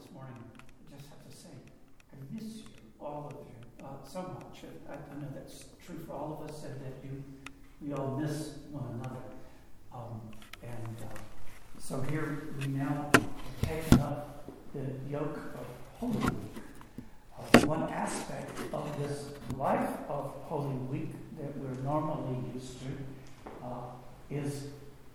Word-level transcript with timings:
this 0.00 0.12
morning, 0.14 0.34
I 0.56 0.96
just 0.96 1.08
have 1.10 1.28
to 1.28 1.36
say, 1.36 1.48
I 2.12 2.34
miss 2.34 2.56
you, 2.58 2.64
all 3.00 3.26
of 3.30 3.36
you, 3.46 3.84
uh, 3.84 4.08
so 4.08 4.22
much. 4.22 4.64
I, 4.88 4.92
I, 4.94 5.20
know 5.20 5.28
that's 5.34 5.64
true 5.84 5.96
for 6.06 6.12
all 6.12 6.40
of 6.40 6.50
us, 6.50 6.64
and 6.64 6.80
that 6.80 7.04
you, 7.04 7.22
we 7.82 7.92
all 7.92 8.16
miss 8.16 8.52
one 8.70 8.84
another. 8.94 9.20
Um, 9.92 10.20
and 10.62 10.96
uh, 11.02 11.18
so 11.78 12.00
here 12.02 12.48
we 12.58 12.68
now 12.68 13.10
take 13.62 13.92
up 13.94 14.50
the 14.74 14.86
yoke 15.10 15.38
of 15.54 15.66
Holy 15.98 16.18
Week. 16.18 16.62
Uh, 17.38 17.66
one 17.66 17.82
aspect 17.90 18.58
of 18.72 18.98
this 18.98 19.30
life 19.56 19.90
of 20.08 20.32
Holy 20.44 20.76
Week 20.76 21.12
that 21.38 21.56
we're 21.58 21.82
normally 21.82 22.38
used 22.54 22.78
to 22.80 23.64
uh, 23.64 23.90
is 24.30 24.68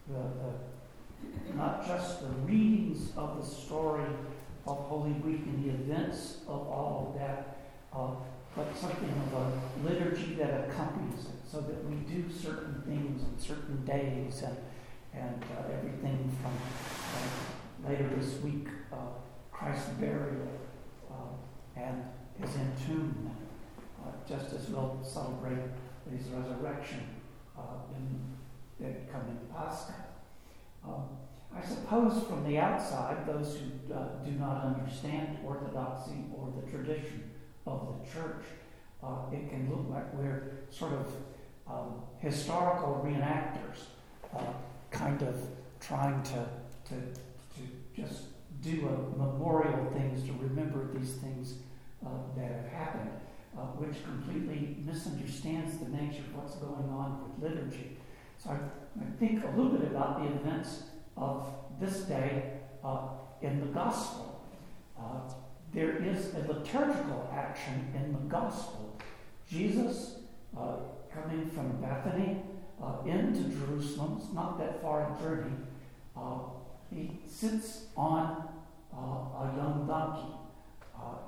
the, 0.07 0.13
the, 0.13 1.55
not 1.55 1.87
just 1.87 2.21
the 2.21 2.27
readings 2.45 3.09
of 3.17 3.37
the 3.39 3.45
story 3.45 4.05
of 4.67 4.77
Holy 4.77 5.11
Week 5.11 5.41
and 5.45 5.63
the 5.63 5.69
events 5.69 6.37
of 6.47 6.67
all 6.67 7.13
of 7.13 7.21
that, 7.21 7.57
uh, 7.93 8.11
but 8.55 8.75
something 8.75 9.09
of 9.09 9.33
a 9.33 9.87
liturgy 9.87 10.35
that 10.35 10.69
accompanies 10.69 11.25
it, 11.25 11.49
so 11.49 11.61
that 11.61 11.85
we 11.85 11.95
do 11.97 12.25
certain 12.31 12.81
things 12.85 13.21
on 13.23 13.39
certain 13.39 13.85
days 13.85 14.41
and, 14.41 14.57
and 15.13 15.43
uh, 15.43 15.73
everything 15.73 16.31
from 16.41 16.51
uh, 16.51 17.89
later 17.89 18.09
this 18.17 18.41
week, 18.41 18.67
uh, 18.91 18.95
Christ's 19.51 19.89
burial 19.99 20.47
uh, 21.11 21.79
and 21.79 22.03
his 22.39 22.49
entombment, 22.51 23.35
uh, 24.03 24.09
just 24.27 24.53
as 24.53 24.69
we'll 24.69 24.99
celebrate 25.03 25.59
his 26.09 26.27
resurrection 26.27 27.01
in 27.95 28.19
the 28.79 28.93
coming 29.11 29.39
Pascha. 29.51 29.93
Um, 30.83 31.07
I 31.55 31.65
suppose 31.65 32.23
from 32.27 32.43
the 32.43 32.59
outside, 32.59 33.25
those 33.25 33.57
who 33.57 33.93
uh, 33.93 34.07
do 34.25 34.31
not 34.31 34.65
understand 34.65 35.37
orthodoxy 35.45 36.25
or 36.35 36.53
the 36.61 36.69
tradition 36.69 37.31
of 37.65 37.87
the 37.87 38.11
church, 38.11 38.43
uh, 39.01 39.31
it 39.31 39.49
can 39.49 39.69
look 39.69 39.85
like 39.89 40.13
we're 40.13 40.65
sort 40.69 40.93
of 40.93 41.07
um, 41.67 42.01
historical 42.19 43.01
reenactors, 43.05 43.85
uh, 44.35 44.53
kind 44.91 45.21
of 45.21 45.35
trying 45.79 46.21
to, 46.23 46.45
to, 46.89 46.95
to 46.95 47.61
just 47.95 48.23
do 48.61 48.87
a 48.87 49.17
memorial 49.17 49.91
things 49.93 50.23
to 50.23 50.33
remember 50.41 50.89
these 50.93 51.13
things 51.15 51.55
uh, 52.05 52.09
that 52.35 52.51
have 52.51 52.67
happened, 52.67 53.11
uh, 53.57 53.61
which 53.77 54.03
completely 54.03 54.75
misunderstands 54.85 55.77
the 55.77 55.89
nature 55.89 56.21
of 56.21 56.35
what's 56.35 56.55
going 56.55 56.89
on 56.89 57.23
with 57.23 57.51
liturgy. 57.51 57.97
So 58.37 58.49
I, 58.49 58.55
I 58.55 59.05
think 59.19 59.43
a 59.43 59.47
little 59.47 59.71
bit 59.71 59.87
about 59.87 60.21
the 60.21 60.27
events 60.27 60.83
of 61.17 61.47
this 61.79 62.01
day 62.01 62.43
uh, 62.83 63.07
in 63.41 63.59
the 63.59 63.67
gospel. 63.67 64.41
Uh, 64.99 65.19
there 65.73 66.01
is 66.03 66.33
a 66.33 66.39
liturgical 66.51 67.29
action 67.33 67.91
in 67.95 68.13
the 68.13 68.29
gospel. 68.29 68.97
Jesus, 69.49 70.19
uh, 70.57 70.77
coming 71.13 71.49
from 71.49 71.81
Bethany 71.81 72.41
uh, 72.81 72.97
into 73.05 73.43
Jerusalem, 73.49 74.19
it's 74.21 74.33
not 74.33 74.57
that 74.59 74.81
far 74.81 75.15
a 75.15 75.21
journey, 75.21 75.51
uh, 76.15 76.39
he 76.89 77.19
sits 77.27 77.87
on 77.97 78.47
uh, 78.93 78.97
a 78.97 79.53
young 79.57 79.85
donkey. 79.87 80.33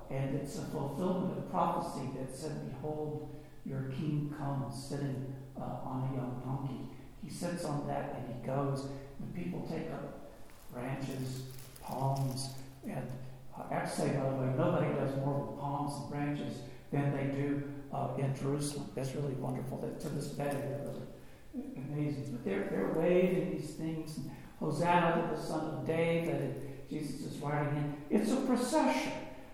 and 0.09 0.35
it's 0.35 0.57
a 0.57 0.61
fulfillment 0.61 1.37
of 1.37 1.51
prophecy 1.51 2.07
that 2.17 2.33
said, 2.33 2.69
Behold, 2.69 3.35
your 3.65 3.91
king 3.99 4.33
comes 4.37 4.81
sitting 4.81 5.33
on 5.57 6.09
a 6.09 6.15
young 6.15 6.41
donkey. 6.45 6.87
He 7.21 7.29
sits 7.29 7.65
on 7.65 7.85
that 7.87 8.15
and 8.15 8.33
he 8.33 8.47
goes 8.47 8.87
when 9.19 9.43
people 9.43 9.67
take 9.69 9.91
up 9.91 10.31
branches, 10.73 11.43
palms, 11.81 12.49
and 12.85 13.07
uh, 13.57 13.63
actually, 13.71 14.09
by 14.09 14.29
the 14.29 14.35
way, 14.35 14.53
nobody 14.57 14.93
does 14.93 15.15
more 15.17 15.45
with 15.45 15.59
palms 15.59 15.93
and 16.01 16.09
branches 16.09 16.57
than 16.91 17.15
they 17.15 17.35
do 17.35 17.63
uh, 17.93 18.09
in 18.17 18.35
Jerusalem. 18.35 18.89
That's 18.95 19.15
really 19.15 19.33
wonderful. 19.33 19.77
That 19.79 19.99
to 20.01 20.09
this 20.09 20.27
day, 20.27 20.45
they're 20.45 20.81
really 20.83 21.07
amazing. 21.75 22.31
But 22.31 22.45
they're, 22.45 22.67
they're 22.69 22.93
waving 22.95 23.57
these 23.57 23.71
things. 23.71 24.17
And 24.17 24.31
Hosanna 24.59 25.21
to 25.21 25.35
the 25.35 25.41
Son 25.41 25.61
of 25.65 25.87
David. 25.87 26.63
Jesus 26.89 27.33
is 27.33 27.37
riding 27.39 27.75
in. 27.77 27.97
It's 28.09 28.31
a 28.31 28.37
procession. 28.37 29.11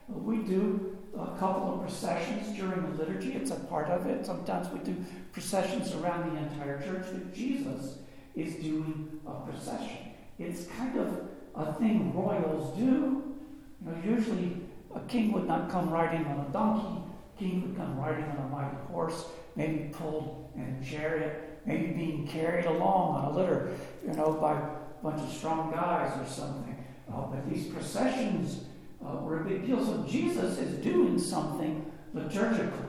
We 0.07 0.37
do 0.37 0.97
a 1.17 1.37
couple 1.37 1.73
of 1.73 1.81
processions 1.81 2.55
during 2.55 2.81
the 2.81 3.03
liturgy. 3.03 3.33
It's 3.33 3.51
a 3.51 3.55
part 3.55 3.89
of 3.89 4.05
it. 4.05 4.25
Sometimes 4.25 4.69
we 4.69 4.79
do 4.79 4.95
processions 5.31 5.93
around 5.95 6.35
the 6.35 6.41
entire 6.41 6.81
church, 6.81 7.05
but 7.11 7.33
Jesus 7.33 7.97
is 8.35 8.55
doing 8.55 9.19
a 9.25 9.31
procession. 9.31 9.97
It's 10.39 10.65
kind 10.65 10.97
of 10.99 11.29
a 11.55 11.73
thing 11.73 12.13
royals 12.13 12.77
do. 12.77 12.83
You 12.83 13.91
know, 13.91 13.95
usually 14.03 14.57
a 14.95 14.99
king 15.01 15.31
would 15.33 15.47
not 15.47 15.69
come 15.69 15.89
riding 15.89 16.25
on 16.25 16.45
a 16.47 16.53
donkey. 16.53 17.01
King 17.37 17.61
would 17.61 17.77
come 17.77 17.97
riding 17.99 18.25
on 18.25 18.37
a 18.37 18.47
mighty 18.49 18.77
horse, 18.91 19.25
maybe 19.55 19.89
pulled 19.91 20.51
in 20.55 20.79
a 20.81 20.85
chariot, 20.85 21.59
maybe 21.65 21.87
being 21.87 22.27
carried 22.27 22.65
along 22.65 23.15
on 23.15 23.25
a 23.25 23.35
litter, 23.35 23.71
you 24.05 24.13
know, 24.13 24.33
by 24.33 24.53
a 24.53 25.03
bunch 25.03 25.21
of 25.21 25.35
strong 25.35 25.71
guys 25.71 26.11
or 26.19 26.25
something. 26.29 26.75
Uh, 27.11 27.21
but 27.27 27.49
these 27.49 27.67
processions 27.67 28.65
uh, 29.05 29.15
were 29.17 29.41
a 29.41 29.43
big 29.43 29.65
deal. 29.65 29.83
So 29.83 30.05
Jesus 30.07 30.57
is 30.59 30.83
doing 30.83 31.19
something 31.19 31.91
liturgical 32.13 32.85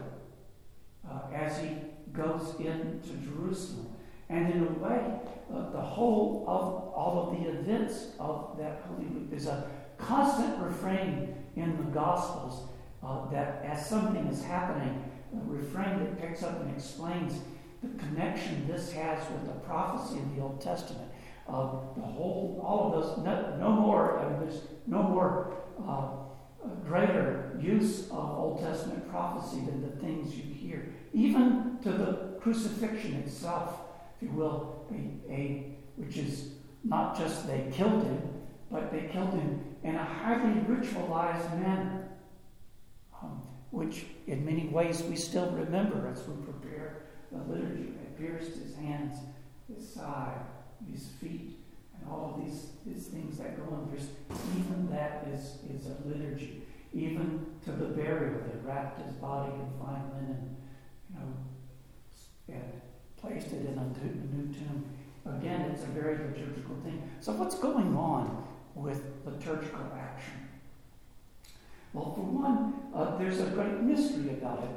uh, 1.11 1.35
as 1.35 1.59
he 1.59 1.71
goes 2.13 2.55
into 2.59 3.09
Jerusalem. 3.25 3.94
And 4.35 4.53
in 4.53 4.63
a 4.63 4.85
way, 4.85 5.01
uh, 5.55 5.71
the 5.71 5.81
whole 5.81 6.45
of 6.49 6.93
all 6.93 7.31
of 7.31 7.39
the 7.39 7.49
events 7.49 8.09
of 8.19 8.57
that 8.59 8.83
Holy 8.89 9.07
Week, 9.07 9.31
there's 9.31 9.47
a 9.47 9.71
constant 9.97 10.59
refrain 10.61 11.37
in 11.55 11.77
the 11.77 11.85
Gospels 11.85 12.69
uh, 13.05 13.31
that 13.31 13.65
as 13.65 13.89
something 13.89 14.27
is 14.27 14.43
happening, 14.43 15.05
a 15.33 15.49
refrain 15.49 16.01
that 16.01 16.21
picks 16.21 16.43
up 16.43 16.61
and 16.61 16.75
explains 16.75 17.43
the 17.81 17.97
connection 17.97 18.67
this 18.67 18.91
has 18.91 19.21
with 19.31 19.47
the 19.47 19.61
prophecy 19.61 20.19
of 20.19 20.35
the 20.35 20.43
Old 20.43 20.61
Testament. 20.61 21.09
The 21.47 21.53
whole, 21.53 22.61
all 22.67 22.93
of 22.93 23.05
those, 23.05 23.25
no, 23.25 23.57
no 23.61 23.71
more, 23.71 24.19
I 24.19 24.31
mean, 24.31 24.41
there's 24.41 24.63
no 24.89 25.05
more 25.05 25.55
uh, 25.87 26.09
greater 26.85 27.57
use 27.63 28.07
of 28.11 28.37
Old 28.37 28.61
Testament 28.61 29.09
prophecy 29.09 29.61
than 29.61 29.83
the 29.83 29.97
things 30.01 30.35
you 30.35 30.43
hear, 30.43 30.93
even 31.13 31.79
to 31.85 31.93
the 31.93 32.41
crucifixion 32.41 33.15
itself 33.15 33.79
if 34.17 34.29
you 34.29 34.35
will, 34.35 34.87
a, 34.91 35.33
a, 35.33 35.77
which 35.97 36.17
is 36.17 36.51
not 36.83 37.17
just 37.17 37.47
they 37.47 37.67
killed 37.73 38.05
him, 38.05 38.23
but 38.71 38.93
they 38.93 39.09
killed 39.13 39.33
him 39.33 39.65
in 39.83 39.95
a 39.95 40.05
highly 40.05 40.61
ritualized 40.63 41.59
manner, 41.61 42.09
um, 43.23 43.43
which 43.71 44.07
in 44.27 44.45
many 44.45 44.69
ways 44.69 45.03
we 45.03 45.17
still 45.17 45.51
remember 45.51 46.09
as 46.09 46.27
we 46.27 46.35
prepare 46.45 47.03
the 47.31 47.39
liturgy. 47.53 47.93
They 47.93 48.27
pierced 48.27 48.59
his 48.59 48.75
hands, 48.77 49.19
his 49.75 49.89
side, 49.89 50.41
his 50.93 51.09
feet, 51.21 51.59
and 51.99 52.11
all 52.11 52.35
of 52.35 52.45
these, 52.45 52.69
these 52.87 53.07
things 53.07 53.39
that 53.39 53.57
go 53.57 53.75
on. 53.75 53.89
There's, 53.91 54.09
even 54.59 54.89
that 54.91 55.27
is, 55.33 55.59
is 55.71 55.87
a 55.87 56.09
liturgy. 56.09 56.63
Even 56.93 57.47
to 57.65 57.73
the 57.73 57.87
burial, 57.87 58.41
they 58.47 58.59
wrapped 58.67 59.05
his 59.05 59.13
body 59.15 59.53
in 59.53 59.85
fine 59.85 60.05
linen, 60.15 60.57
you 61.11 61.19
know, 61.19 61.35
and 62.49 62.81
placed 63.27 63.49
it 63.49 63.67
in 63.67 63.79
a 63.79 64.37
new 64.37 64.53
tomb. 64.53 64.85
Again, 65.27 65.63
it's 65.73 65.83
a 65.83 65.87
very 65.87 66.19
liturgical 66.19 66.77
thing. 66.85 67.03
So, 67.21 67.33
what's 67.33 67.55
going 67.59 67.97
on 67.97 68.45
with 68.75 69.03
liturgical 69.25 69.87
action? 69.97 70.35
Well, 71.93 72.13
for 72.15 72.21
one, 72.21 72.75
uh, 72.95 73.17
there's 73.17 73.41
a 73.41 73.47
great 73.47 73.81
mystery 73.81 74.31
about 74.35 74.65
it. 74.65 74.71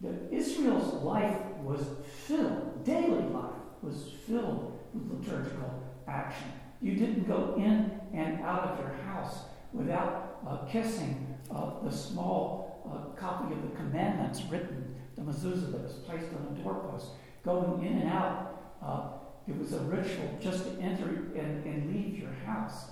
That 0.00 0.34
Israel's 0.34 1.02
life 1.02 1.36
was 1.62 1.80
filled, 2.26 2.84
daily 2.84 3.22
life 3.28 3.50
was 3.82 4.12
filled 4.26 4.78
with 4.94 5.20
liturgical 5.20 5.82
action. 6.06 6.48
You 6.80 6.94
didn't 6.94 7.26
go 7.26 7.54
in 7.56 8.00
and 8.14 8.40
out 8.42 8.64
of 8.64 8.78
your 8.78 8.94
house 9.04 9.40
without 9.72 10.38
uh, 10.46 10.58
kissing 10.66 11.36
uh, 11.50 11.82
the 11.82 11.90
small 11.90 12.82
uh, 12.86 13.18
copy 13.18 13.52
of 13.52 13.62
the 13.62 13.76
commandments 13.76 14.42
written, 14.50 14.94
the 15.16 15.22
mezuzah 15.22 15.72
that 15.72 15.82
was 15.82 15.94
placed 16.06 16.26
on 16.26 16.54
the 16.54 16.62
doorpost 16.62 17.08
going 17.46 17.86
in 17.86 18.00
and 18.00 18.10
out. 18.10 18.74
Uh, 18.84 19.08
it 19.48 19.56
was 19.56 19.72
a 19.72 19.78
ritual 19.78 20.36
just 20.40 20.64
to 20.64 20.80
enter 20.82 21.06
and, 21.36 21.64
and 21.64 21.94
leave 21.94 22.18
your 22.18 22.32
house. 22.44 22.90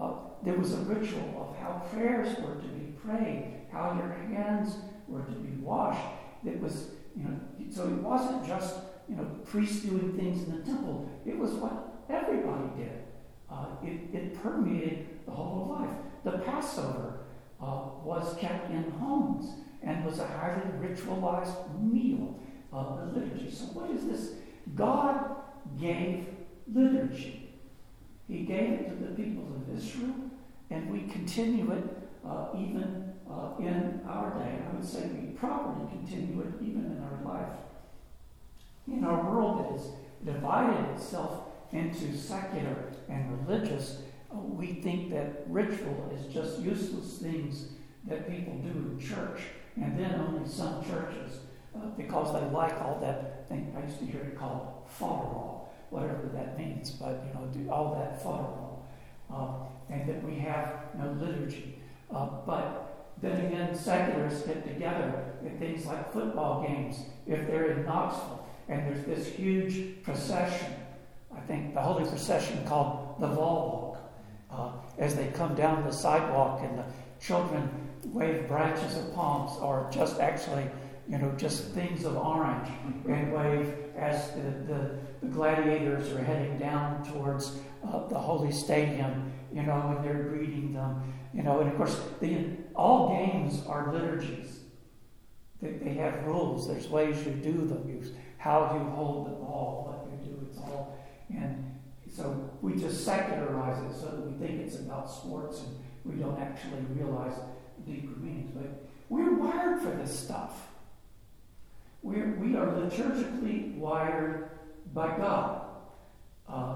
Uh, 0.00 0.12
there 0.44 0.54
was 0.54 0.74
a 0.74 0.78
ritual 0.78 1.48
of 1.48 1.56
how 1.56 1.82
prayers 1.92 2.36
were 2.38 2.56
to 2.56 2.68
be 2.68 2.92
prayed, 3.04 3.62
how 3.72 3.94
your 3.94 4.12
hands 4.28 4.76
were 5.08 5.22
to 5.22 5.32
be 5.32 5.56
washed. 5.62 6.06
It 6.44 6.60
was, 6.60 6.88
you 7.16 7.24
know, 7.24 7.40
so 7.70 7.84
it 7.84 7.94
wasn't 7.94 8.46
just, 8.46 8.76
you 9.08 9.16
know, 9.16 9.24
priests 9.46 9.82
doing 9.82 10.12
things 10.12 10.46
in 10.46 10.58
the 10.58 10.64
temple. 10.64 11.10
It 11.24 11.38
was 11.38 11.52
what 11.52 12.04
everybody 12.10 12.68
did. 12.76 13.04
Uh, 13.50 13.66
it, 13.82 14.14
it, 14.14 14.42
permeated 14.42 15.06
the 15.26 15.30
whole 15.30 15.62
of 15.62 15.80
life. 15.80 15.96
The 16.24 16.38
Passover 16.44 17.20
uh, 17.62 17.82
was 18.02 18.36
kept 18.36 18.70
in 18.70 18.90
homes 18.92 19.46
and 19.82 20.04
was 20.04 20.18
a 20.18 20.26
highly 20.26 20.62
ritualized 20.80 21.80
meal 21.80 22.40
of 22.72 22.98
the 22.98 23.20
liturgy. 23.20 23.50
So? 23.50 23.66
God 24.74 25.36
gave 25.78 26.26
liturgy. 26.72 27.50
He 28.28 28.40
gave 28.40 28.70
it 28.70 28.88
to 28.88 29.04
the 29.04 29.12
people 29.12 29.44
of 29.54 29.76
Israel, 29.76 30.14
and 30.70 30.90
we 30.90 31.02
continue 31.02 31.70
it 31.72 31.84
uh, 32.26 32.46
even 32.56 33.12
uh, 33.30 33.50
in 33.58 34.00
our 34.08 34.30
day. 34.38 34.58
I 34.66 34.74
would 34.74 34.84
say 34.84 35.06
we 35.06 35.28
properly 35.32 35.86
continue 35.90 36.40
it 36.40 36.54
even 36.62 36.84
in 36.86 37.02
our 37.02 37.34
life. 37.34 37.52
In 38.88 39.04
our 39.04 39.30
world 39.30 39.60
that 39.60 39.72
has 39.72 39.90
divided 40.24 40.94
itself 40.94 41.48
into 41.72 42.16
secular 42.16 42.92
and 43.08 43.46
religious, 43.46 43.98
uh, 44.32 44.38
we 44.38 44.74
think 44.74 45.10
that 45.10 45.44
ritual 45.48 46.12
is 46.14 46.32
just 46.32 46.60
useless 46.60 47.18
things 47.18 47.68
that 48.06 48.28
people 48.28 48.54
do 48.58 48.70
in 48.70 48.98
church, 48.98 49.40
and 49.76 49.98
then 49.98 50.14
only 50.14 50.48
some 50.48 50.84
churches, 50.84 51.40
because 51.96 52.32
they 52.32 52.46
like 52.50 52.80
all 52.80 52.98
that 53.00 53.48
thing. 53.48 53.74
I 53.76 53.86
used 53.86 53.98
to 53.98 54.06
hear 54.06 54.22
it 54.22 54.38
called 54.38 54.82
follow 54.86 55.68
whatever 55.90 56.28
that 56.34 56.58
means, 56.58 56.90
but 56.90 57.24
you 57.26 57.34
know, 57.34 57.46
do 57.52 57.70
all 57.70 57.94
that 57.94 58.22
follow 58.22 58.82
uh, 59.32 59.92
and 59.92 60.08
that 60.08 60.22
we 60.24 60.36
have 60.36 60.80
no 60.98 61.12
liturgy. 61.12 61.78
Uh, 62.12 62.26
but 62.46 63.12
then 63.22 63.46
again, 63.46 63.74
seculars 63.74 64.42
get 64.42 64.66
together 64.66 65.24
in 65.44 65.58
things 65.58 65.86
like 65.86 66.12
football 66.12 66.66
games 66.66 66.98
if 67.26 67.46
they're 67.46 67.72
in 67.72 67.84
Knoxville, 67.84 68.46
and 68.68 68.80
there's 68.86 69.04
this 69.06 69.28
huge 69.34 70.02
procession. 70.02 70.74
I 71.34 71.40
think 71.40 71.74
the 71.74 71.80
holy 71.80 72.08
procession 72.08 72.64
called 72.66 73.16
the 73.20 73.28
Walk, 73.28 73.98
uh, 74.50 74.72
as 74.98 75.14
they 75.14 75.28
come 75.28 75.54
down 75.54 75.84
the 75.84 75.92
sidewalk 75.92 76.60
and 76.62 76.78
the 76.78 76.84
children 77.20 77.68
wave 78.06 78.46
branches 78.48 78.96
of 78.96 79.14
palms 79.14 79.58
or 79.60 79.88
just 79.92 80.20
actually, 80.20 80.66
you 81.08 81.18
know, 81.18 81.32
just 81.36 81.70
things 81.72 82.04
of 82.04 82.16
orange 82.16 82.68
and 83.06 83.32
wave 83.32 83.74
as 83.96 84.30
the, 84.32 84.40
the, 84.66 84.98
the 85.22 85.26
gladiators 85.26 86.10
are 86.12 86.22
heading 86.22 86.58
down 86.58 87.04
towards 87.12 87.58
uh, 87.86 88.06
the 88.08 88.18
holy 88.18 88.50
stadium, 88.50 89.32
you 89.52 89.62
know, 89.62 89.94
and 89.96 90.04
they're 90.04 90.24
greeting 90.24 90.72
them, 90.72 91.12
you 91.34 91.42
know, 91.42 91.60
and 91.60 91.70
of 91.70 91.76
course, 91.76 92.00
the, 92.20 92.46
all 92.74 93.10
games 93.10 93.66
are 93.66 93.92
liturgies. 93.92 94.60
They, 95.60 95.72
they 95.72 95.94
have 95.94 96.24
rules. 96.24 96.66
There's 96.66 96.88
ways 96.88 97.24
you 97.24 97.32
do 97.32 97.52
them. 97.52 97.88
You, 97.88 98.14
how 98.38 98.74
you 98.74 98.90
hold 98.90 99.26
the 99.26 99.30
ball, 99.30 99.86
what 99.88 100.26
you 100.26 100.32
do. 100.32 100.46
It's 100.48 100.58
all, 100.58 100.98
and 101.30 101.74
so 102.14 102.50
we 102.60 102.76
just 102.76 103.04
secularize 103.04 103.82
it 103.90 103.98
so 103.98 104.06
that 104.06 104.20
we 104.20 104.46
think 104.46 104.60
it's 104.60 104.76
about 104.76 105.10
sports 105.10 105.60
and 105.60 105.76
we 106.04 106.20
don't 106.20 106.40
actually 106.40 106.80
realize 106.90 107.34
the 107.78 107.92
deeper 107.92 108.18
meanings. 108.20 108.52
But 108.54 108.86
we're 109.08 109.34
wired 109.34 109.80
for 109.80 109.90
this 109.90 110.16
stuff. 110.16 110.68
We're, 112.04 112.36
we 112.38 112.54
are 112.54 112.66
liturgically 112.66 113.74
wired 113.78 114.50
by 114.92 115.16
God 115.16 115.62
uh, 116.46 116.74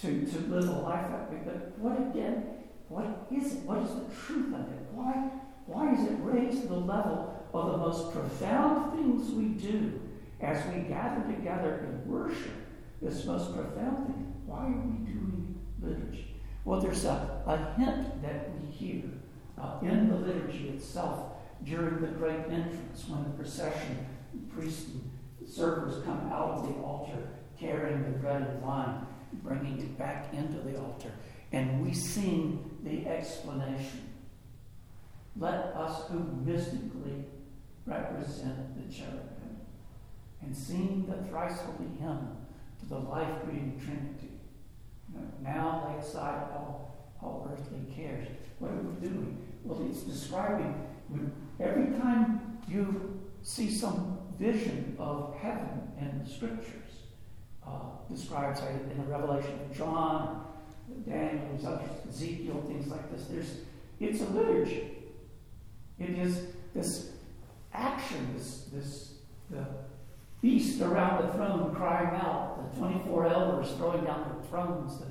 to, 0.00 0.24
to 0.24 0.38
live 0.46 0.68
a 0.68 0.72
life 0.72 1.10
that 1.10 1.32
way. 1.32 1.40
But 1.44 1.76
what 1.80 1.98
again, 1.98 2.44
what 2.88 3.26
is 3.28 3.54
it? 3.54 3.58
What 3.64 3.78
is 3.78 3.90
the 3.90 4.04
truth 4.24 4.54
of 4.54 4.60
it? 4.72 4.86
Why, 4.92 5.30
why 5.66 5.92
is 5.92 6.08
it 6.08 6.16
raised 6.20 6.62
to 6.62 6.68
the 6.68 6.76
level 6.76 7.44
of 7.52 7.72
the 7.72 7.76
most 7.76 8.12
profound 8.12 8.92
things 8.92 9.32
we 9.32 9.46
do 9.46 10.00
as 10.40 10.64
we 10.72 10.82
gather 10.82 11.26
together 11.26 11.88
and 11.88 12.06
worship? 12.06 12.52
This 13.02 13.24
most 13.24 13.52
profound 13.54 14.06
thing. 14.06 14.32
Why 14.46 14.66
are 14.66 14.70
we 14.70 15.04
doing 15.04 15.58
liturgy? 15.82 16.36
Well, 16.64 16.80
there's 16.80 17.04
a, 17.04 17.42
a 17.46 17.74
hint 17.76 18.22
that 18.22 18.50
we 18.54 18.70
hear 18.70 19.02
uh, 19.60 19.78
in 19.82 20.08
the 20.08 20.16
liturgy 20.16 20.68
itself 20.68 21.32
during 21.64 22.00
the 22.00 22.06
great 22.08 22.44
entrance 22.48 23.08
when 23.08 23.24
the 23.24 23.30
procession, 23.30 24.06
priests 24.54 24.86
and 24.88 25.48
servers 25.48 26.02
come 26.04 26.30
out 26.32 26.50
of 26.50 26.68
the 26.68 26.74
altar 26.80 27.28
carrying 27.58 28.02
the 28.04 28.18
bread 28.18 28.42
and 28.42 28.62
wine, 28.62 29.06
bringing 29.42 29.78
it 29.78 29.98
back 29.98 30.32
into 30.32 30.58
the 30.58 30.78
altar. 30.78 31.10
And 31.52 31.84
we 31.84 31.92
sing 31.92 32.78
the 32.84 33.06
explanation. 33.06 34.12
Let 35.36 35.54
us 35.54 36.08
who 36.08 36.20
mystically 36.44 37.24
represent 37.86 38.76
the 38.76 38.92
cherubim 38.92 39.60
and 40.42 40.56
sing 40.56 41.06
the 41.08 41.28
thrice 41.28 41.58
holy 41.60 41.90
hymn 41.98 42.36
to 42.80 42.86
the 42.86 42.98
life 42.98 43.28
giving 43.44 43.80
Trinity. 43.84 44.32
Now 45.42 45.88
lay 45.88 46.04
aside 46.04 46.48
all, 46.52 47.12
all 47.22 47.50
earthly 47.50 47.80
cares. 47.94 48.28
What 48.58 48.72
are 48.72 48.76
we 48.76 49.08
doing? 49.08 49.42
Well, 49.64 49.86
it's 49.90 50.02
describing 50.02 50.86
every 51.58 51.98
time 51.98 52.58
you 52.68 53.20
see 53.42 53.70
some 53.70 54.17
vision 54.38 54.96
of 54.98 55.34
heaven 55.40 55.92
in 56.00 56.22
the 56.22 56.30
scriptures, 56.30 57.02
uh, 57.66 57.70
describes 58.10 58.60
in 58.60 58.98
the 58.98 59.10
Revelation 59.10 59.58
of 59.68 59.76
John, 59.76 60.46
Daniel, 61.06 61.80
Ezekiel, 62.08 62.62
things 62.66 62.88
like 62.88 63.10
this. 63.12 63.26
There's, 63.26 63.56
it's 64.00 64.20
a 64.22 64.30
liturgy. 64.30 64.92
It 65.98 66.10
is 66.10 66.46
this 66.74 67.10
action, 67.72 68.34
this, 68.36 68.66
this 68.72 69.14
the 69.50 69.66
feast 70.40 70.80
around 70.80 71.26
the 71.26 71.32
throne 71.32 71.74
crying 71.74 72.14
out, 72.20 72.72
the 72.72 72.78
24 72.78 73.26
elders 73.26 73.72
throwing 73.76 74.04
down 74.04 74.22
their 74.28 74.48
thrones, 74.48 74.98
the 74.98 75.06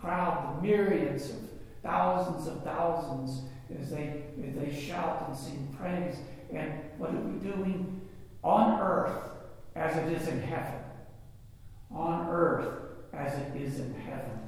crowd, 0.00 0.56
the 0.56 0.62
myriads 0.66 1.30
of 1.30 1.36
thousands 1.82 2.48
of 2.48 2.62
thousands 2.64 3.42
as 3.78 3.90
they, 3.90 4.24
as 4.46 4.54
they 4.54 4.80
shout 4.80 5.26
and 5.28 5.36
sing 5.36 5.76
praise. 5.78 6.16
And 6.52 6.72
what 6.98 7.10
are 7.10 7.20
we 7.20 7.38
doing 7.38 8.00
on 8.44 8.80
earth 8.80 9.18
as 9.74 9.96
it 9.96 10.12
is 10.12 10.28
in 10.28 10.40
heaven? 10.42 10.80
On 11.90 12.28
earth 12.28 12.68
as 13.12 13.32
it 13.38 13.56
is 13.56 13.80
in 13.80 13.94
heaven. 13.94 14.38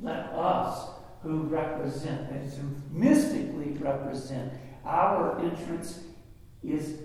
Let 0.00 0.26
us 0.26 0.90
who 1.22 1.40
represent, 1.42 2.30
that 2.30 2.42
is, 2.42 2.56
who 2.56 2.68
mystically 2.92 3.70
represent, 3.80 4.52
our 4.84 5.40
entrance 5.40 6.00
is 6.62 7.00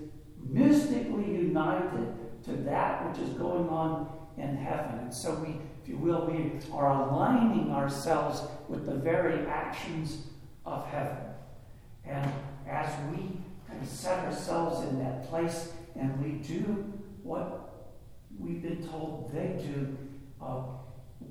mystically 0.47 1.25
united 1.25 2.13
to 2.43 2.51
that 2.63 3.07
which 3.09 3.27
is 3.27 3.33
going 3.35 3.69
on 3.69 4.07
in 4.37 4.55
heaven. 4.57 4.99
And 4.99 5.13
so 5.13 5.33
we, 5.35 5.55
if 5.81 5.89
you 5.89 5.97
will, 5.97 6.25
we 6.25 6.59
are 6.73 6.91
aligning 6.91 7.71
ourselves 7.71 8.41
with 8.67 8.85
the 8.85 8.95
very 8.95 9.47
actions 9.47 10.27
of 10.65 10.85
heaven. 10.87 11.17
And 12.05 12.31
as 12.67 12.91
we 13.11 13.37
kind 13.67 13.81
of 13.81 13.87
set 13.87 14.25
ourselves 14.25 14.87
in 14.87 14.99
that 14.99 15.29
place 15.29 15.71
and 15.95 16.23
we 16.23 16.31
do 16.47 16.93
what 17.23 17.71
we've 18.37 18.61
been 18.61 18.87
told 18.87 19.31
they 19.33 19.61
do, 19.61 19.97
uh, 20.41 20.63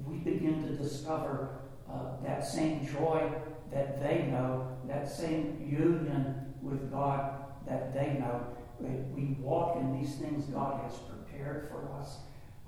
we 0.05 0.19
begin 0.19 0.63
to 0.67 0.83
discover 0.83 1.61
uh, 1.91 2.23
that 2.23 2.45
same 2.45 2.87
joy 2.87 3.31
that 3.73 4.01
they 4.01 4.29
know, 4.31 4.77
that 4.87 5.11
same 5.11 5.67
union 5.69 6.55
with 6.63 6.91
God 6.91 7.35
that 7.67 7.95
they 7.95 8.19
know. 8.19 8.47
We 8.81 9.37
walk 9.41 9.77
in 9.77 10.01
these 10.01 10.15
things 10.15 10.45
God 10.47 10.81
has 10.85 10.99
prepared 10.99 11.69
for 11.71 11.91
us. 12.01 12.19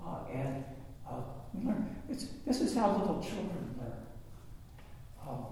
Uh, 0.05 0.31
and 0.31 0.63
uh, 1.09 1.21
we 1.53 1.65
learn. 1.65 1.95
It's, 2.09 2.27
this 2.45 2.61
is 2.61 2.75
how 2.75 2.91
little 2.97 3.21
children 3.21 3.75
learn. 3.79 3.93
Um, 5.27 5.45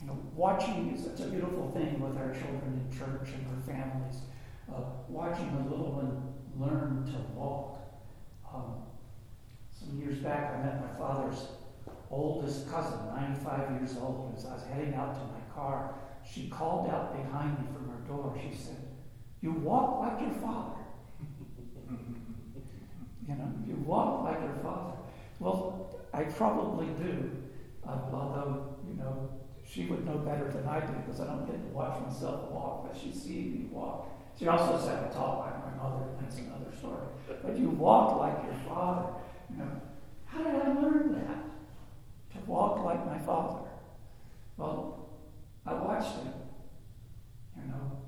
you 0.00 0.06
know, 0.06 0.18
watching 0.34 0.94
is 0.94 1.04
such 1.04 1.26
a 1.26 1.30
beautiful 1.30 1.70
thing 1.72 2.00
with 2.00 2.16
our 2.16 2.32
children 2.32 2.88
in 2.88 2.96
church 2.96 3.30
and 3.34 3.46
our 3.48 3.62
families. 3.62 4.20
Uh, 4.74 4.82
watching 5.08 5.48
a 5.48 5.68
little 5.68 5.92
one 5.92 6.30
learn 6.56 7.04
to 7.04 7.18
walk. 7.36 7.78
Um, 8.52 8.82
some 9.70 9.98
years 10.00 10.18
back, 10.18 10.54
I 10.54 10.62
met 10.62 10.80
my 10.80 10.98
father's 10.98 11.46
oldest 12.10 12.70
cousin, 12.70 12.98
95 13.16 13.80
years 13.80 13.96
old. 14.00 14.34
As 14.36 14.46
I 14.46 14.54
was 14.54 14.64
heading 14.64 14.94
out 14.94 15.14
to 15.14 15.20
my 15.20 15.40
car, 15.54 15.94
she 16.24 16.48
called 16.48 16.88
out 16.90 17.16
behind 17.16 17.58
me 17.58 17.66
from 17.72 17.88
her 17.88 18.00
door. 18.06 18.38
She 18.40 18.56
said, 18.56 18.76
You 19.40 19.52
walk 19.52 20.00
like 20.00 20.20
your 20.20 20.40
father. 20.40 20.80
you 23.28 23.34
know, 23.34 23.52
you 23.66 23.74
walk 23.84 24.24
like 24.24 24.40
your 24.40 24.58
father. 24.62 24.96
Well, 25.38 26.00
I 26.12 26.24
probably 26.24 26.86
do, 27.02 27.30
uh, 27.86 27.98
although, 28.12 28.76
you 28.86 28.94
know, 28.94 29.30
she 29.64 29.86
would 29.86 30.04
know 30.04 30.18
better 30.18 30.50
than 30.50 30.66
I 30.66 30.80
do 30.80 30.92
because 31.06 31.20
I 31.20 31.26
don't 31.26 31.46
get 31.46 31.60
to 31.60 31.68
watch 31.74 32.00
myself 32.02 32.50
walk, 32.50 32.88
but 32.88 33.00
she 33.00 33.12
sees 33.12 33.54
me 33.54 33.68
walk. 33.70 34.19
She 34.40 34.48
also 34.48 34.82
said 34.82 35.04
I 35.04 35.12
talk 35.12 35.44
like 35.44 35.66
my 35.66 35.82
mother, 35.82 36.04
and 36.16 36.26
that's 36.26 36.38
another 36.38 36.74
story. 36.74 37.04
But 37.44 37.58
you 37.58 37.68
walk 37.68 38.18
like 38.18 38.42
your 38.42 38.54
father. 38.66 39.10
You 39.50 39.58
know, 39.58 39.70
how 40.24 40.42
did 40.42 40.54
I 40.54 40.80
learn 40.80 41.12
that? 41.12 41.44
To 42.32 42.46
walk 42.46 42.82
like 42.82 43.04
my 43.04 43.18
father. 43.18 43.68
Well, 44.56 45.10
I 45.66 45.74
watched 45.74 46.14
him. 46.14 46.32
You 47.54 47.68
know, 47.70 47.98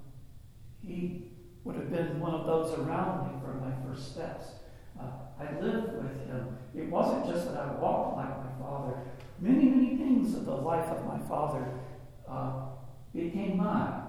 he 0.81 1.33
would 1.65 1.77
have 1.77 1.91
been 1.91 2.19
one 2.19 2.33
of 2.33 2.47
those 2.47 2.79
around 2.79 3.27
me 3.27 3.39
for 3.45 3.53
my 3.55 3.73
first 3.87 4.12
steps. 4.12 4.53
Uh, 4.99 5.11
I 5.39 5.61
lived 5.61 5.93
with 5.93 6.27
him. 6.27 6.57
It 6.75 6.89
wasn't 6.89 7.27
just 7.27 7.53
that 7.53 7.61
I 7.61 7.73
walked 7.75 8.17
like 8.17 8.39
my 8.39 8.59
father, 8.59 8.97
Many, 9.39 9.65
many 9.65 9.97
things 9.97 10.35
of 10.35 10.47
the 10.47 10.55
life 10.55 10.87
of 10.87 11.05
my 11.05 11.19
father 11.29 11.67
uh, 12.27 12.53
became 13.12 13.59
mine. 13.59 14.01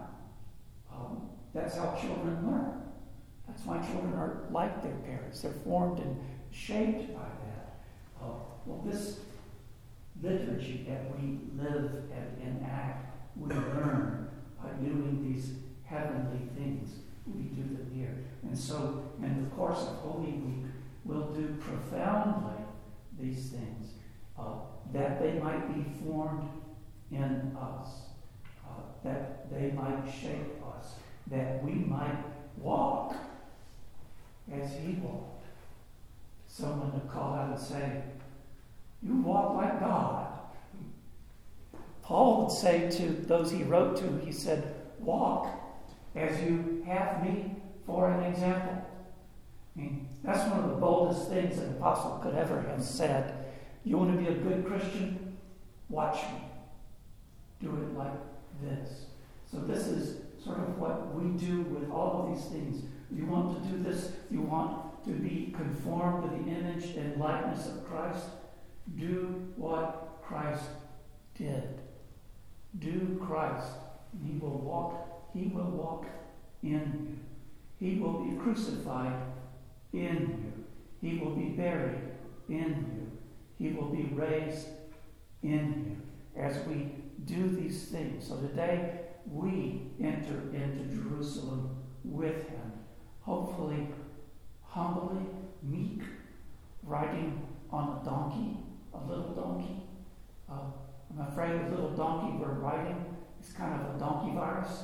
That's 1.54 1.76
how 1.76 1.98
children 2.00 2.40
learn. 2.50 2.82
That's 3.48 3.66
why 3.66 3.78
children 3.86 4.14
are 4.14 4.44
like 4.52 4.82
their 4.82 4.96
parents. 4.96 5.42
They're 5.42 5.52
formed 5.52 6.00
and 6.00 6.18
shaped 6.52 7.14
by 7.14 7.22
that. 7.24 7.76
Uh, 8.22 8.40
well, 8.66 8.84
this 8.86 9.20
liturgy 10.22 10.86
that 10.88 11.06
we 11.16 11.40
live 11.58 11.92
and 12.12 12.42
enact, 12.42 13.16
we 13.36 13.50
learn. 13.50 14.30
by 14.62 14.70
doing 14.82 15.32
these 15.32 15.58
heavenly 15.84 16.48
things. 16.56 17.00
We 17.26 17.44
do 17.44 17.64
them 17.64 17.92
here. 17.94 18.24
And 18.44 18.58
so, 18.58 19.12
in 19.22 19.44
the 19.44 19.50
course 19.52 19.80
of 19.80 19.96
Holy 19.98 20.32
Week, 20.32 20.66
we'll 21.04 21.34
do 21.34 21.56
profoundly 21.60 22.64
these 23.20 23.50
things 23.50 23.92
uh, 24.40 24.56
that 24.94 25.22
they 25.22 25.34
might 25.40 25.74
be 25.74 25.84
formed 26.06 26.50
in 27.12 27.56
us, 27.60 27.88
uh, 28.66 28.82
that 29.04 29.52
they 29.52 29.72
might 29.72 30.06
shape 30.06 30.62
us, 30.78 30.94
that 31.34 31.64
we 31.64 31.74
might 31.74 32.24
walk 32.58 33.16
as 34.52 34.72
He 34.74 34.94
walked. 35.02 35.46
Someone 36.48 36.92
to 36.92 37.00
call 37.08 37.34
out 37.34 37.50
and 37.50 37.60
say, 37.60 38.04
You 39.02 39.16
walk 39.22 39.56
like 39.56 39.80
God. 39.80 40.28
Paul 42.04 42.44
would 42.44 42.52
say 42.52 42.92
to 42.92 43.10
those 43.28 43.50
he 43.50 43.64
wrote 43.64 43.98
to, 43.98 44.22
he 44.24 44.32
said, 44.32 44.76
Walk 45.00 45.48
as 46.16 46.40
you 46.42 46.84
have 46.86 47.24
me 47.24 47.56
for 47.88 48.12
an 48.12 48.24
example. 48.32 48.86
I 49.76 49.80
mean, 49.80 50.08
that's 50.24 50.48
one 50.52 50.60
of 50.60 50.70
the 50.70 50.76
boldest 50.76 51.30
things 51.30 51.58
an 51.58 51.72
apostle 51.72 52.20
could 52.22 52.36
ever 52.36 52.62
have 52.62 52.84
said. 52.84 53.48
You 53.84 53.98
want 53.98 54.12
to 54.12 54.18
be 54.18 54.28
a 54.28 54.36
good 54.36 54.66
Christian? 54.66 55.38
Watch 55.90 56.18
me. 56.18 56.44
Do 57.62 57.70
it 57.70 57.98
like 57.98 58.20
this. 58.62 59.06
So, 59.52 59.60
this 59.60 59.88
is 59.88 60.23
sort 60.44 60.60
of 60.60 60.78
what 60.78 61.14
we 61.16 61.30
do 61.38 61.62
with 61.64 61.90
all 61.90 62.24
of 62.24 62.36
these 62.36 62.46
things. 62.46 62.84
You 63.12 63.26
want 63.26 63.64
to 63.64 63.70
do 63.70 63.84
this? 63.84 64.12
You 64.30 64.42
want 64.42 65.04
to 65.06 65.12
be 65.12 65.54
conformed 65.56 66.24
to 66.24 66.30
the 66.30 66.50
image 66.50 66.96
and 66.96 67.18
likeness 67.18 67.68
of 67.68 67.86
Christ? 67.86 68.26
Do 68.98 69.52
what 69.56 70.22
Christ 70.24 70.64
did. 71.38 71.82
Do 72.80 73.20
Christ. 73.26 73.68
He 74.26 74.38
will 74.38 74.60
walk, 74.60 75.32
he 75.34 75.48
will 75.48 75.72
walk 75.72 76.06
in 76.62 76.70
you. 76.70 77.18
He 77.80 78.00
will 78.00 78.24
be 78.24 78.36
crucified 78.38 79.14
in 79.92 80.54
you. 81.02 81.10
He 81.10 81.20
will 81.20 81.36
be 81.36 81.50
buried 81.50 82.02
in 82.48 82.86
you. 82.96 83.12
He 83.58 83.74
will 83.74 83.90
be 83.90 84.04
raised 84.14 84.68
in 85.42 86.02
you 86.36 86.42
as 86.42 86.66
we 86.66 86.92
do 87.26 87.50
these 87.50 87.86
things. 87.86 88.28
So 88.28 88.38
today 88.38 89.02
we 89.26 89.92
enter 90.02 90.42
into 90.54 90.96
Jerusalem 90.96 91.76
with 92.04 92.48
him. 92.48 92.72
Hopefully, 93.22 93.88
humbly, 94.64 95.26
meek, 95.62 96.02
riding 96.84 97.42
on 97.72 98.02
a 98.02 98.06
donkey, 98.06 98.58
a 98.94 99.10
little 99.10 99.34
donkey. 99.34 99.84
Uh, 100.52 100.72
I'm 101.10 101.28
afraid 101.28 101.66
the 101.66 101.70
little 101.70 101.96
donkey 101.96 102.38
we're 102.38 102.54
riding 102.54 103.06
is 103.42 103.54
kind 103.54 103.80
of 103.80 103.96
a 103.96 104.00
donkey 104.00 104.36
virus. 104.36 104.84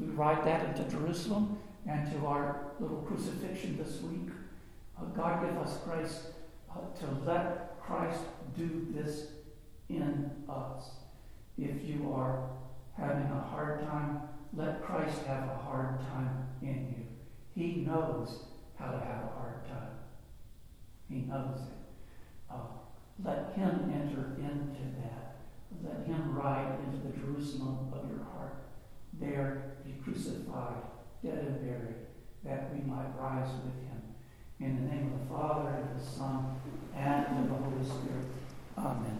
We 0.00 0.06
ride 0.06 0.44
that 0.44 0.64
into 0.68 0.90
Jerusalem 0.90 1.58
and 1.86 2.10
to 2.12 2.26
our 2.26 2.72
little 2.78 3.02
crucifixion 3.02 3.76
this 3.76 4.00
week, 4.02 4.30
uh, 4.98 5.04
God 5.06 5.44
give 5.44 5.56
us 5.58 5.78
grace 5.84 6.26
uh, 6.70 6.80
to 7.00 7.06
let 7.26 7.80
Christ 7.80 8.20
do 8.56 8.86
this 8.90 9.26
in 9.88 10.30
us. 10.48 10.90
If 11.58 11.84
you 11.84 12.12
are 12.14 12.48
having 12.96 13.30
a 13.30 13.40
hard 13.40 13.80
time, 13.86 14.22
let 14.54 14.82
Christ 14.82 15.22
have 15.26 15.44
a 15.44 15.56
hard 15.56 15.98
time 16.00 16.46
in 16.60 16.94
you. 16.94 17.06
He 17.54 17.82
knows 17.82 18.44
how 18.78 18.90
to 18.90 18.98
have 18.98 19.24
a 19.24 19.38
hard 19.38 19.64
time. 19.66 19.96
He 21.08 21.20
knows 21.22 21.58
it. 21.60 22.50
Uh, 22.50 22.56
let 23.24 23.52
Him 23.54 23.90
enter 23.92 24.34
into 24.38 24.82
that. 25.00 25.36
Let 25.82 26.06
Him 26.06 26.36
ride 26.36 26.76
into 26.84 27.06
the 27.06 27.16
Jerusalem 27.16 27.92
of 27.92 28.08
your 28.10 28.24
heart. 28.24 28.56
There 29.20 29.74
be 29.84 29.92
crucified, 30.04 30.82
dead 31.22 31.38
and 31.38 31.60
buried, 31.60 31.96
that 32.44 32.72
we 32.74 32.80
might 32.80 33.08
rise 33.18 33.48
with 33.64 33.74
Him. 33.88 34.02
In 34.60 34.76
the 34.76 34.94
name 34.94 35.12
of 35.12 35.20
the 35.20 35.34
Father, 35.34 35.70
and 35.70 35.90
of 35.90 35.98
the 35.98 36.10
Son, 36.10 36.56
and 36.94 37.38
of 37.38 37.48
the 37.48 37.64
Holy 37.64 37.84
Spirit. 37.84 38.26
Amen. 38.78 39.18